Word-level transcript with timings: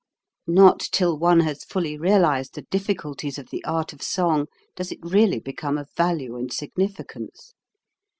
Not 0.47 0.79
till 0.79 1.15
one 1.15 1.41
has 1.41 1.63
fully 1.63 1.95
realized 1.95 2.55
the 2.55 2.63
difficulties 2.63 3.37
of 3.37 3.51
the 3.51 3.63
art 3.65 3.93
of 3.93 4.01
song 4.01 4.47
does 4.75 4.91
it 4.91 4.97
really 5.03 5.39
become 5.39 5.77
of 5.77 5.91
value 5.95 6.35
and 6.37 6.49
singificance. 6.49 7.53